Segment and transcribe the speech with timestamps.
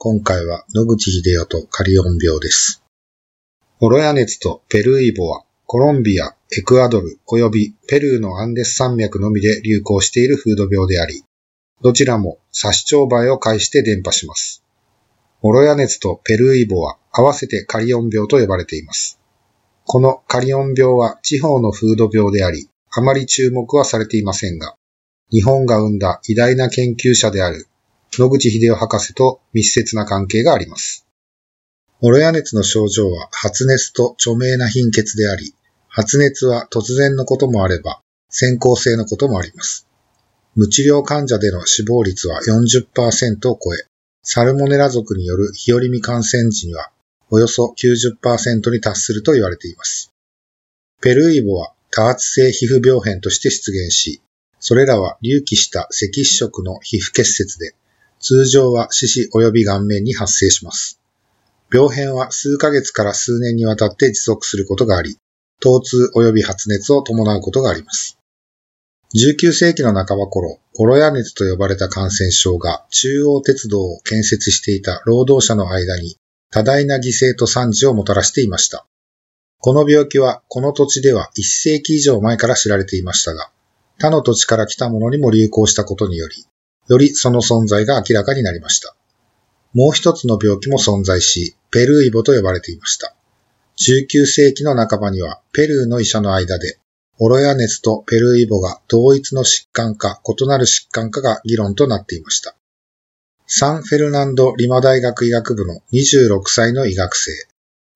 [0.00, 2.84] 今回は野口秀夫とカリオン病です。
[3.80, 11.24] ホロヤ熱とペルーイボは、コロンビア、エクアドル及びペルーのアンデス山脈のみで流行している風土病であり、
[11.82, 14.62] どちらも殺傷梅を介して伝播します。
[15.40, 19.18] ホロヤ熱とペルーイボは合わせてカリオン病と呼ばれています。
[19.84, 24.76] このカリオン病は地方の風土病であり、あまり注目はされていませんが、
[25.32, 27.66] 日本が生んだ偉大な研究者である
[28.12, 31.06] 野口秀夫博士と密接な関係があります。
[32.00, 35.54] モロヤ熱の症状は発熱と著名な貧血であり、
[35.88, 39.86] 発熱は突然のこともあれば、先行性のこともあります。
[40.54, 43.84] 無治療患者での死亡率は40%を超え、
[44.22, 46.90] サルモネラ属による日和見感染時には、
[47.30, 50.12] およそ90%に達すると言われています。
[51.00, 54.20] ペルーイボは多発性皮膚病変として出現し、
[54.60, 57.74] それらは隆起した赤色の皮膚結節で、
[58.20, 61.00] 通常は四肢及び顔面に発生します。
[61.72, 65.18] 病変は数ヶ月から数年にわたって持続することがあり、
[65.60, 68.18] 疼痛及び発熱を伴うことがあります。
[69.14, 76.16] 19世紀の半ば頃、コロヤ熱と呼ばれた感染症が中央鉄道を建設していた労働者の間に
[76.50, 78.86] 多大な犠牲と惨事をもたらしていました。
[79.60, 83.50] この病気はこの土地では1世紀以上前から知られていましたが、
[83.98, 86.44] 他の土地から来たものにも流行したことにより、
[86.88, 88.94] よりその存在が明らかになりました。
[89.74, 93.14] もう一つの病気も存在し、ペルーイボと呼ばれていました。
[93.78, 96.78] 19世紀の半ばには、ペルーの医者の間で、
[97.18, 102.56] オロヤ熱とペルーイボが同一の疾患か異なる疾患かが議論となっていました。
[103.46, 107.32] サンフェルナンド・リマ大学医学部の26歳の医学生、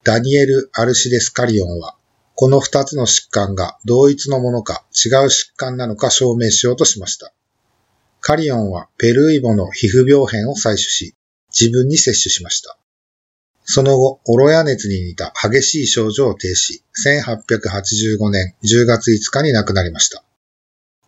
[0.04, 1.94] ダニエル・アルシデスカリオンは、
[2.34, 7.32] この二つの疾患が同一のものか違う疾患なのか証明しようとしました。
[8.24, 11.16] カリオンはペルーイボの皮膚病変を採取し、
[11.50, 12.78] 自分に摂取しました。
[13.64, 20.22] その後、オロヤ熱に似た激しい症状を呈し、1885年10月5日に亡くなりました。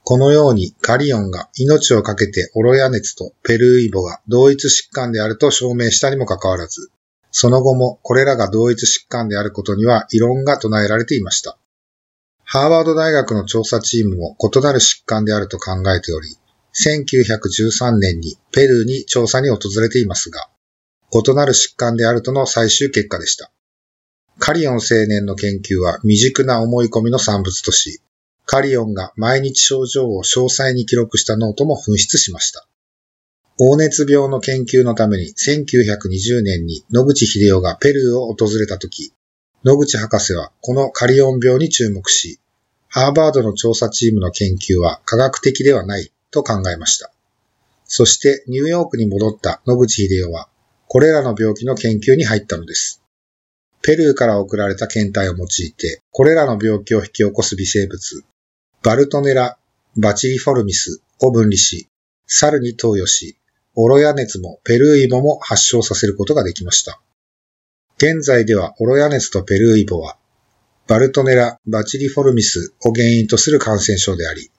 [0.03, 6.91] このようにカリオンが命を懸けてオロヤ熱とペルーイボが同一疾患であると証明したにもかかわらず、
[7.31, 11.57] その後もこれらが同一疾患であることには異論が唱えられていました。
[12.43, 16.37] ハーバード大学の調査チームも異なる疾患であると考えており、
[16.77, 20.49] 1913年にペルーに調査に訪れていますが、
[21.13, 23.53] 異なる疾患であるとの最終結果でした。
[24.39, 28.01] カリオン青年の研究は未熟な思い込みの産物とし、
[28.47, 32.67] カリオンが毎日症状を詳細に記録したノートも紛失しました。
[33.57, 39.13] 黄熱病の研究のために1920年に野口英世がペルーを訪れた時、
[39.65, 42.41] 野口博士はこのカリオン病に注目し、
[42.89, 47.13] ハーバードの調査チームの研究は科学的ではないと考えました。
[47.85, 50.49] そしてニューヨークに戻った野口英世は、
[50.89, 53.01] これらの病気の研究に入ったのです。
[53.83, 58.25] ペルーから送られた検体を用いて、これらの病気を引き起こす微生物、
[58.83, 59.59] バルトネラ・
[59.97, 61.89] バチリフォルミスを分離し、
[62.27, 63.37] 猿に投与し、
[63.77, 67.01] オロヤ熱もペルーイボも発症させることができました。
[67.97, 70.17] 現在ではオロヤ熱とペルーイボは、
[70.87, 74.51] バルトネラ・バチリフォルミスを原因とする感染症であり、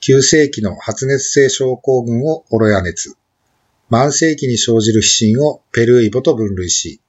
[0.00, 3.14] 急性期の発熱性症候群をオロヤ熱、
[3.90, 7.02] 慢性期に生じる皮疹をペルーイボと分類し、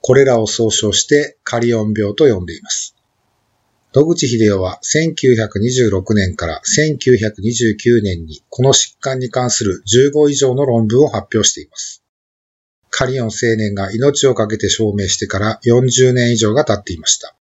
[0.00, 2.94] これらを総称してカリオン病と呼んでいます。
[3.94, 12.02] 野口秀夫は1926年から1929年にこの疾患に関する15以上の論文を発表しています。
[12.88, 17.34] カリオン青年が命を懸けて証明してから40年以上が経っていました。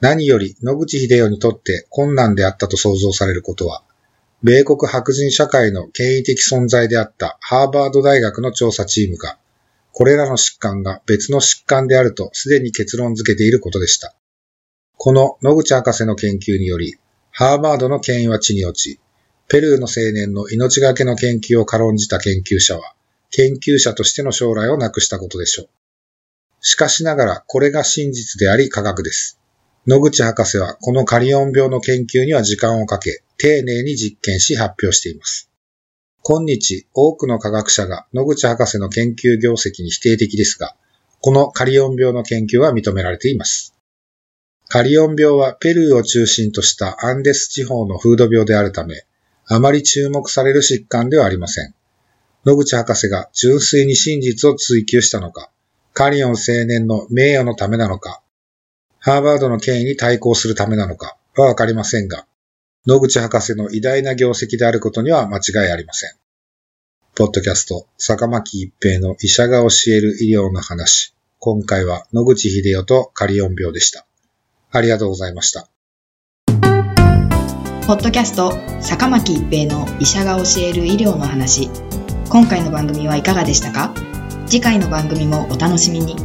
[0.00, 3.82] 何より野口秀夫にとって困難であったと想像されることは、
[4.42, 9.38] 米国白人社会の権威的存在であったハーバード大学の調査チームが、
[9.92, 14.14] これらの疾患が別の疾患であるとすでに結論付けていることでした。
[14.98, 16.96] この野口博士の研究により、
[17.30, 19.00] ハーバードの権威は地に落ち、
[19.48, 22.94] ペルーの青年の命がけの研究を軽んじた研究者は、
[23.30, 25.68] 研究者としての将来をなくしたことでしょう。
[26.60, 29.38] しかしながら、これが真実であり科学です。
[29.86, 35.48] 野口博士はこのカリオン病の研究には時間をかけ、丁寧に実験し発表しています。
[36.22, 40.74] 今日多くの科学者が野口博士の研究業績に否定的ですが、
[41.20, 43.74] このカリオン病の研究は認められています。
[44.66, 49.04] カリオン病はペルーを中心としたアンデス地方の風土病であるため、
[49.46, 51.72] あまり注目される疾患ではありません。
[52.44, 55.48] 野口博士が純粋に真実を追求したのか、
[55.92, 58.20] カリオン青年の名誉のためなのか、
[59.06, 62.26] ハーバードの権威に対抗するためなのかはわかりませんが、
[62.88, 66.10] 野口博士の偉大な業績であることには間違いありません。
[67.14, 71.14] ポッドキャスト、坂巻一平の医者が教える医療の話。
[71.38, 74.08] 今回は野口秀夫とカリオン病でした。
[74.72, 75.68] ありがとうございました。
[77.86, 81.70] ポッドキャスト、坂巻一平の医者が教える医療の話。
[82.28, 83.94] 今回の番組はいかがでしたか？
[84.48, 86.16] 次回の番組もお楽しみに。